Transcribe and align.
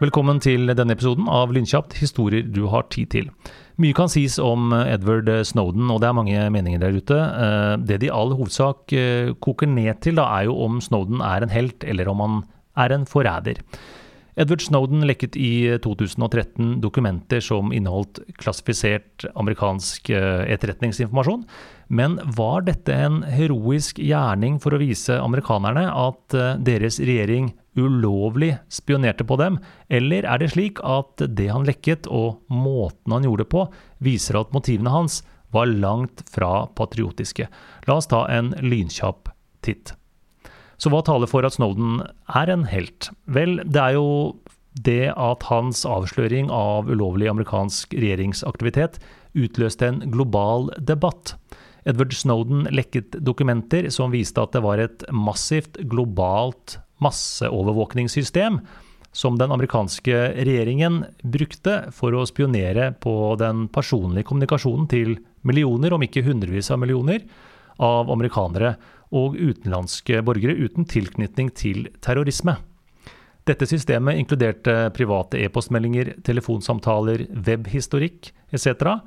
Velkommen 0.00 0.38
til 0.40 0.70
denne 0.72 0.94
episoden 0.96 1.26
av 1.28 1.50
Lynkjapt 1.52 1.98
historier 2.00 2.46
du 2.48 2.62
har 2.72 2.86
tid 2.88 3.10
til. 3.12 3.26
Mye 3.76 3.92
kan 3.92 4.08
sies 4.08 4.38
om 4.40 4.72
Edward 4.72 5.28
Snowden, 5.44 5.90
og 5.92 5.98
det 6.00 6.08
er 6.08 6.16
mange 6.16 6.44
meninger 6.54 6.80
der 6.80 6.96
ute. 6.96 7.18
Eh, 7.20 7.74
det 7.84 7.98
de 8.00 8.08
i 8.08 8.12
all 8.16 8.32
hovedsak 8.32 8.94
eh, 8.96 9.34
koker 9.44 9.68
ned 9.68 10.00
til, 10.00 10.16
da, 10.16 10.24
er 10.38 10.48
jo 10.48 10.54
om 10.64 10.78
Snowden 10.80 11.20
er 11.20 11.44
en 11.44 11.52
helt, 11.52 11.84
eller 11.84 12.08
om 12.08 12.24
han 12.24 12.38
er 12.80 12.96
en 12.96 13.04
forræder. 13.04 13.60
Edward 14.40 14.62
Snowden 14.64 15.04
lekket 15.04 15.36
i 15.36 15.78
2013 15.84 16.78
dokumenter 16.80 17.42
som 17.44 17.74
inneholdt 17.76 18.22
klassifisert 18.40 19.26
amerikansk 19.34 20.08
eh, 20.14 20.46
etterretningsinformasjon. 20.54 21.44
Men 21.92 22.16
var 22.36 22.64
dette 22.64 22.94
en 22.94 23.20
heroisk 23.26 24.00
gjerning 24.00 24.56
for 24.62 24.72
å 24.72 24.80
vise 24.80 25.18
amerikanerne 25.20 25.88
at 25.90 26.36
deres 26.64 27.00
regjering 27.02 27.50
ulovlig 27.78 28.54
spionerte 28.72 29.26
på 29.26 29.36
dem, 29.40 29.58
eller 29.88 30.26
er 30.26 30.42
det 30.42 30.52
slik 30.54 30.80
at 30.86 31.22
det 31.28 31.50
han 31.50 31.66
lekket 31.68 32.08
og 32.10 32.40
måten 32.50 33.14
han 33.14 33.26
gjorde 33.26 33.44
det 33.44 33.52
på, 33.54 33.66
viser 34.02 34.40
at 34.40 34.54
motivene 34.56 34.94
hans 34.94 35.20
var 35.54 35.70
langt 35.70 36.24
fra 36.30 36.66
patriotiske? 36.78 37.48
La 37.86 37.98
oss 37.98 38.10
ta 38.10 38.26
en 38.30 38.54
lynkjapp 38.62 39.32
titt. 39.66 39.94
Så 40.80 40.88
hva 40.92 41.02
taler 41.04 41.28
for 41.28 41.44
at 41.44 41.58
Snowden 41.58 42.00
er 42.32 42.50
en 42.52 42.64
helt? 42.70 43.10
Vel, 43.28 43.58
det 43.68 43.80
er 43.82 43.98
jo 43.98 44.08
det 44.80 45.10
at 45.12 45.44
hans 45.50 45.82
avsløring 45.88 46.48
av 46.54 46.88
ulovlig 46.88 47.28
amerikansk 47.28 47.92
regjeringsaktivitet 47.96 49.00
utløste 49.36 49.88
en 49.90 50.00
global 50.12 50.70
debatt. 50.78 51.34
Edward 51.88 52.14
Snowden 52.16 52.64
lekket 52.72 53.18
dokumenter 53.24 53.90
som 53.92 54.12
viste 54.14 54.40
at 54.40 54.54
det 54.56 54.62
var 54.64 54.80
et 54.80 55.04
massivt 55.12 55.80
globalt 55.90 56.78
masseovervåkningssystem 57.04 58.60
som 59.12 59.36
den 59.40 59.52
amerikanske 59.52 60.16
regjeringen 60.38 61.02
brukte 61.26 61.90
for 61.96 62.14
å 62.14 62.26
spionere 62.28 62.92
på 63.02 63.34
den 63.40 63.66
personlige 63.72 64.28
kommunikasjonen 64.28 64.86
til 64.90 65.16
millioner, 65.42 65.96
om 65.96 66.04
ikke 66.04 66.22
hundrevis 66.24 66.70
av 66.70 66.78
millioner, 66.82 67.24
av 67.80 68.10
amerikanere 68.12 68.74
og 69.10 69.38
utenlandske 69.40 70.20
borgere 70.26 70.54
uten 70.60 70.86
tilknytning 70.86 71.50
til 71.56 71.88
terrorisme. 72.04 72.58
Dette 73.48 73.66
systemet 73.66 74.20
inkluderte 74.20 74.92
private 74.94 75.40
e-postmeldinger, 75.40 76.14
telefonsamtaler, 76.26 77.24
webhistorikk 77.48 78.30
etc 78.54 79.00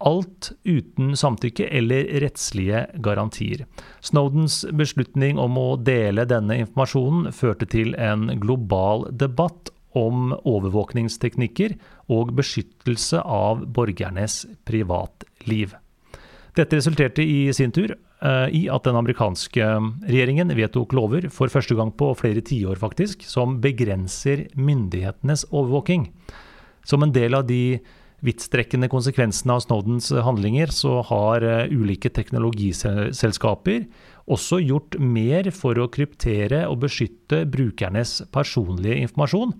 alt 0.00 0.52
uten 0.64 1.12
samtykke 1.16 1.66
eller 1.76 2.08
rettslige 2.22 2.86
garantier. 3.04 3.66
Snowdens 4.00 4.62
beslutning 4.72 5.38
om 5.38 5.58
å 5.60 5.68
dele 5.76 6.26
denne 6.28 6.56
informasjonen 6.62 7.34
førte 7.36 7.68
til 7.68 7.92
en 8.00 8.28
global 8.40 9.06
debatt 9.12 9.72
om 9.96 10.30
overvåkningsteknikker 10.46 11.74
og 12.14 12.32
beskyttelse 12.38 13.20
av 13.20 13.64
borgernes 13.74 14.44
privatliv. 14.68 15.74
Dette 16.56 16.78
resulterte 16.78 17.24
i 17.26 17.50
sin 17.54 17.74
tur 17.74 17.96
i 18.20 18.66
at 18.68 18.84
den 18.84 18.98
amerikanske 18.98 19.64
regjeringen 20.04 20.52
vedtok 20.52 20.92
lover 20.92 21.30
for 21.32 21.48
første 21.48 21.72
gang 21.78 21.88
på 21.96 22.10
flere 22.18 22.42
tiår 22.44 22.76
faktisk, 22.76 23.24
som 23.24 23.54
begrenser 23.64 24.42
myndighetenes 24.60 25.46
overvåking. 25.48 26.10
Som 26.84 27.06
en 27.06 27.14
del 27.16 27.36
av 27.38 27.46
de 27.48 27.80
vidtstrekkende 28.24 28.88
konsekvensene 28.92 29.56
av 29.56 29.64
Snowdens 29.64 30.10
handlinger, 30.24 30.72
så 30.74 31.00
har 31.08 31.44
eh, 31.44 31.72
ulike 31.72 32.12
teknologiselskaper 32.12 33.86
også 34.30 34.60
gjort 34.62 34.98
mer 35.00 35.50
for 35.56 35.80
å 35.80 35.88
kryptere 35.92 36.66
og 36.68 36.82
beskytte 36.84 37.44
brukernes 37.50 38.20
personlige 38.34 39.00
informasjon. 39.06 39.54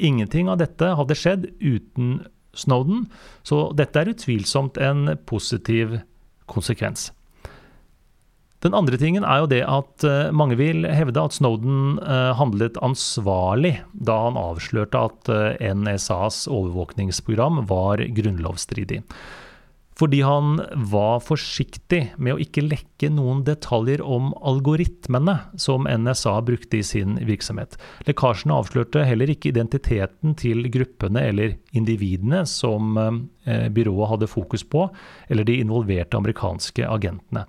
Ingenting 0.00 0.48
av 0.50 0.60
dette 0.62 0.94
hadde 0.96 1.18
skjedd 1.18 1.48
uten 1.60 2.20
Snowden, 2.56 3.04
så 3.46 3.68
dette 3.76 4.00
er 4.00 4.10
utvilsomt 4.10 4.80
en 4.82 5.12
positiv 5.28 6.00
konsekvens. 6.50 7.10
Den 8.60 8.76
andre 8.76 8.98
tingen 9.00 9.24
er 9.24 9.40
jo 9.40 9.48
det 9.48 9.62
at 9.64 10.04
eh, 10.04 10.32
mange 10.36 10.58
vil 10.60 10.84
hevde 10.84 11.22
at 11.24 11.36
Snowden 11.38 11.96
eh, 12.04 12.32
handlet 12.36 12.76
ansvarlig 12.84 13.78
da 13.96 14.18
han 14.26 14.36
avslørte 14.36 15.00
at 15.08 15.30
eh, 15.32 15.70
NSAs 15.72 16.44
overvåkningsprogram 16.52 17.62
var 17.70 18.04
grunnlovsstridig. 18.18 19.00
Fordi 19.96 20.20
han 20.24 20.60
var 20.92 21.24
forsiktig 21.24 22.02
med 22.16 22.36
å 22.36 22.40
ikke 22.40 22.64
lekke 22.64 23.10
noen 23.12 23.42
detaljer 23.48 24.00
om 24.04 24.30
algoritmene 24.48 25.38
som 25.60 25.88
NSA 25.88 26.38
brukte 26.44 26.80
i 26.80 26.84
sin 26.86 27.18
virksomhet. 27.28 27.76
Lekkasjene 28.08 28.56
avslørte 28.60 29.04
heller 29.04 29.32
ikke 29.32 29.52
identiteten 29.52 30.36
til 30.40 30.70
gruppene 30.72 31.26
eller 31.32 31.58
individene 31.76 32.46
som 32.48 32.96
byrået 33.44 34.14
hadde 34.14 34.30
fokus 34.32 34.64
på, 34.64 34.86
eller 35.28 35.44
de 35.44 35.60
involverte 35.60 36.16
amerikanske 36.16 36.88
agentene. 36.88 37.44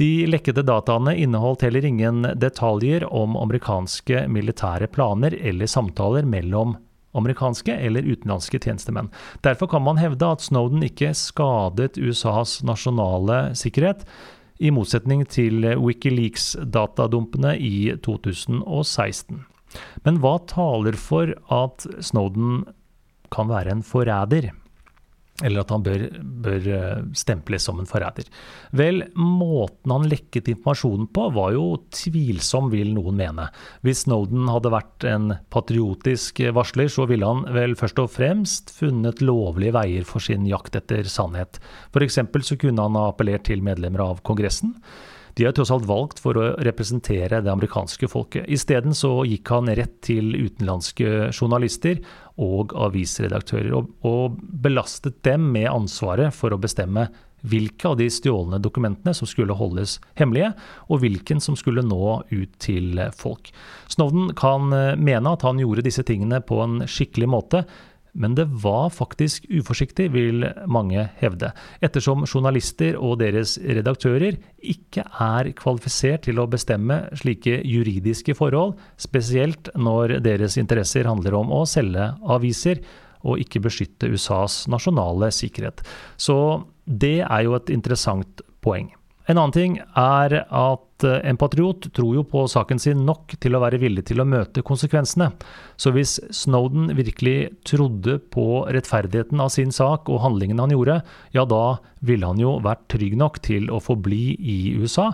De 0.00 0.26
lekkede 0.26 0.64
dataene 0.64 1.14
inneholdt 1.20 1.66
heller 1.66 1.84
ingen 1.84 2.24
detaljer 2.40 3.04
om 3.12 3.36
amerikanske 3.36 4.24
militære 4.32 4.88
planer 4.92 5.36
eller 5.36 5.68
samtaler 5.68 6.24
mellom 6.24 6.76
amerikanske 7.12 7.74
eller 7.76 8.06
utenlandske 8.08 8.60
tjenestemenn. 8.62 9.10
Derfor 9.44 9.68
kan 9.68 9.84
man 9.84 10.00
hevde 10.00 10.30
at 10.32 10.44
Snowden 10.44 10.84
ikke 10.86 11.12
skadet 11.16 12.00
USAs 12.00 12.62
nasjonale 12.64 13.50
sikkerhet, 13.58 14.06
i 14.62 14.70
motsetning 14.70 15.24
til 15.26 15.64
Wikileaks-datadumpene 15.80 17.56
i 17.58 17.90
2016. 18.04 19.40
Men 20.06 20.20
hva 20.22 20.36
taler 20.46 20.96
for 21.00 21.32
at 21.50 21.86
Snowden 22.04 22.62
kan 23.34 23.50
være 23.50 23.74
en 23.74 23.82
forræder? 23.82 24.52
Eller 25.42 25.62
at 25.62 25.72
han 25.74 25.84
bør, 25.84 26.04
bør, 26.46 26.66
eh, 26.76 27.02
stemples 27.18 27.66
som 27.68 27.80
en 27.80 27.88
forræder. 27.88 28.28
Vel, 28.72 29.04
måten 29.18 29.94
han 29.94 30.08
lekket 30.10 30.50
informasjonen 30.54 31.08
på 31.12 31.28
var 31.34 31.52
jo 31.56 31.66
tvilsom, 31.94 32.70
vil 32.72 32.94
noen 32.94 33.18
mene. 33.18 33.48
Hvis 33.82 34.04
Snowden 34.06 34.48
hadde 34.50 34.72
vært 34.72 35.06
en 35.08 35.36
patriotisk 35.52 36.40
varsler, 36.54 36.90
så 36.92 37.06
ville 37.10 37.28
han 37.28 37.44
vel 37.54 37.76
først 37.78 38.02
og 38.02 38.12
fremst 38.14 38.72
funnet 38.74 39.22
lovlige 39.24 39.76
veier 39.76 40.06
for 40.08 40.24
sin 40.24 40.46
jakt 40.48 40.76
etter 40.78 41.08
sannhet. 41.10 41.60
F.eks. 41.92 42.20
så 42.42 42.58
kunne 42.60 42.82
han 42.82 42.98
ha 42.98 43.08
appellert 43.10 43.46
til 43.50 43.64
medlemmer 43.64 44.04
av 44.06 44.22
Kongressen. 44.26 44.76
De 45.34 45.46
har 45.46 45.54
tross 45.56 45.72
alt 45.72 45.88
valgt 45.88 46.20
for 46.20 46.36
å 46.36 46.48
representere 46.60 47.40
det 47.40 47.52
amerikanske 47.52 48.08
folket. 48.10 48.48
Isteden 48.52 48.96
så 48.96 49.22
gikk 49.28 49.48
han 49.54 49.70
rett 49.72 49.98
til 50.04 50.34
utenlandske 50.36 51.32
journalister 51.32 52.02
og 52.42 52.74
avisredaktører, 52.76 53.72
og, 53.76 53.92
og 54.04 54.40
belastet 54.64 55.22
dem 55.26 55.50
med 55.54 55.70
ansvaret 55.72 56.34
for 56.36 56.52
å 56.52 56.60
bestemme 56.60 57.08
hvilke 57.42 57.88
av 57.90 57.96
de 57.98 58.06
stjålne 58.12 58.60
dokumentene 58.62 59.14
som 59.16 59.26
skulle 59.26 59.56
holdes 59.58 59.96
hemmelige, 60.18 60.52
og 60.86 61.02
hvilken 61.02 61.42
som 61.42 61.56
skulle 61.58 61.82
nå 61.82 62.20
ut 62.30 62.52
til 62.62 63.00
folk. 63.18 63.50
Snowden 63.90 64.30
kan 64.38 64.70
mene 64.70 65.32
at 65.32 65.42
han 65.46 65.58
gjorde 65.58 65.84
disse 65.88 66.04
tingene 66.06 66.38
på 66.46 66.60
en 66.62 66.84
skikkelig 66.86 67.30
måte, 67.32 67.64
men 68.12 68.34
det 68.36 68.44
var 68.62 68.90
faktisk 68.92 69.46
uforsiktig, 69.48 70.10
vil 70.12 70.44
mange 70.68 71.06
hevde, 71.20 71.52
ettersom 71.80 72.26
journalister 72.28 72.98
og 73.00 73.18
deres 73.22 73.56
redaktører 73.62 74.36
ikke 74.60 75.04
er 75.24 75.52
kvalifisert 75.56 76.26
til 76.28 76.42
å 76.42 76.48
bestemme 76.50 77.02
slike 77.18 77.62
juridiske 77.64 78.36
forhold, 78.36 78.76
spesielt 79.00 79.72
når 79.76 80.18
deres 80.24 80.58
interesser 80.60 81.08
handler 81.08 81.38
om 81.40 81.54
å 81.56 81.64
selge 81.68 82.12
aviser 82.36 82.82
og 83.22 83.40
ikke 83.40 83.62
beskytte 83.64 84.10
USAs 84.12 84.66
nasjonale 84.70 85.30
sikkerhet. 85.32 85.84
Så 86.20 86.36
det 86.84 87.20
er 87.22 87.46
jo 87.46 87.56
et 87.56 87.72
interessant 87.72 88.42
poeng. 88.62 88.90
En 89.30 89.38
annen 89.38 89.54
ting 89.54 89.76
er 89.78 90.34
at 90.42 91.04
eh, 91.06 91.20
en 91.28 91.38
patriot 91.38 91.86
tror 91.94 92.16
jo 92.16 92.24
på 92.26 92.42
saken 92.50 92.80
sin 92.82 93.04
nok 93.06 93.36
til 93.42 93.54
å 93.54 93.60
være 93.62 93.78
villig 93.82 94.06
til 94.08 94.22
å 94.22 94.26
møte 94.26 94.64
konsekvensene. 94.66 95.30
Så 95.78 95.92
hvis 95.94 96.16
Snowden 96.34 96.90
virkelig 96.98 97.52
trodde 97.68 98.18
på 98.34 98.64
rettferdigheten 98.74 99.42
av 99.42 99.52
sin 99.54 99.70
sak 99.74 100.10
og 100.10 100.24
handlingene 100.24 100.66
han 100.66 100.74
gjorde, 100.74 101.00
ja 101.36 101.46
da 101.46 101.78
ville 102.02 102.34
han 102.34 102.42
jo 102.42 102.58
vært 102.64 102.88
trygg 102.92 103.16
nok 103.20 103.38
til 103.46 103.70
å 103.70 103.80
forbli 103.82 104.34
i 104.38 104.58
USA 104.82 105.12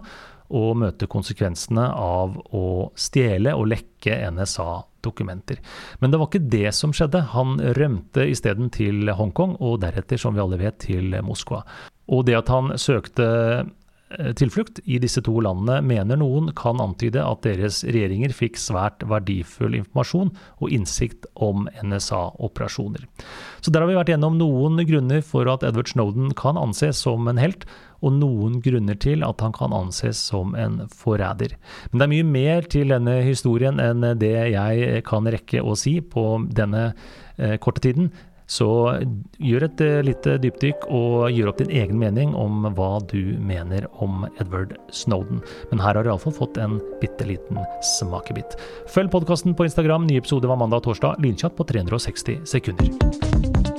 og 0.48 0.78
møte 0.80 1.08
konsekvensene 1.10 1.90
av 1.92 2.38
å 2.56 2.66
stjele 2.96 3.52
og 3.52 3.68
lekke 3.68 4.14
NSA-dokumenter. 4.32 5.60
Men 6.00 6.12
det 6.12 6.20
var 6.20 6.30
ikke 6.30 6.48
det 6.54 6.72
som 6.76 6.94
skjedde. 6.96 7.20
Han 7.34 7.58
rømte 7.76 8.24
isteden 8.32 8.72
til 8.72 9.12
Hongkong, 9.12 9.58
og 9.60 9.82
deretter, 9.84 10.16
som 10.16 10.32
vi 10.32 10.40
alle 10.40 10.60
vet, 10.60 10.78
til 10.86 11.12
Moskva. 11.24 11.60
Og 12.08 12.24
det 12.24 12.38
at 12.38 12.48
han 12.52 12.72
søkte 12.80 13.28
tilflukt 14.38 14.80
i 14.88 14.96
disse 15.02 15.20
to 15.24 15.34
landene 15.44 15.82
mener 15.84 16.16
noen 16.20 16.52
kan 16.56 16.80
antyde 16.80 17.20
at 17.20 17.42
deres 17.44 17.82
regjeringer 17.84 18.32
fikk 18.32 18.56
svært 18.60 19.04
verdifull 19.08 19.76
informasjon 19.76 20.30
og 20.58 20.72
innsikt 20.72 21.28
om 21.34 21.66
NSA-operasjoner. 21.82 23.04
Så 23.60 23.74
der 23.74 23.84
har 23.84 23.90
vi 23.90 23.98
vært 23.98 24.12
gjennom 24.14 24.38
noen 24.40 24.80
grunner 24.88 25.20
for 25.24 25.50
at 25.52 25.66
Edward 25.66 25.92
Snowden 25.92 26.32
kan 26.38 26.60
anses 26.60 27.02
som 27.04 27.28
en 27.28 27.40
helt, 27.40 27.66
og 27.98 28.14
noen 28.14 28.60
grunner 28.62 28.94
til 29.00 29.24
at 29.26 29.42
han 29.42 29.54
kan 29.56 29.74
anses 29.74 30.20
som 30.30 30.54
en 30.58 30.84
forræder. 30.94 31.56
Men 31.90 31.98
det 31.98 32.06
er 32.06 32.12
mye 32.14 32.28
mer 32.28 32.68
til 32.70 32.94
denne 32.94 33.18
historien 33.26 33.82
enn 33.82 34.06
det 34.20 34.34
jeg 34.54 35.02
kan 35.08 35.26
rekke 35.26 35.64
å 35.64 35.74
si 35.78 35.98
på 36.00 36.28
denne 36.54 36.92
eh, 37.36 37.56
korte 37.58 37.82
tiden. 37.88 38.12
Så 38.48 38.68
gjør 39.44 39.66
et 39.68 39.82
uh, 39.84 40.00
lite 40.06 40.38
dypdykk 40.42 40.88
og 40.88 41.28
gjør 41.34 41.52
opp 41.52 41.62
din 41.62 41.72
egen 41.82 42.00
mening 42.00 42.34
om 42.38 42.66
hva 42.76 42.90
du 43.10 43.36
mener 43.44 43.86
om 44.02 44.24
Edward 44.40 44.74
Snowden. 44.94 45.42
Men 45.72 45.82
her 45.84 45.98
har 45.98 46.04
du 46.04 46.12
iallfall 46.12 46.36
fått 46.36 46.60
en 46.60 46.78
bitte 47.02 47.28
liten 47.28 47.60
smakebit. 47.98 48.58
Følg 48.90 49.12
podkasten 49.12 49.56
på 49.58 49.68
Instagram. 49.68 50.08
Ny 50.08 50.20
episode 50.22 50.48
var 50.48 50.60
mandag 50.60 50.82
og 50.82 50.90
torsdag. 50.90 51.20
Lynkjatt 51.24 51.58
på 51.58 51.68
360 51.68 52.42
sekunder. 52.48 53.77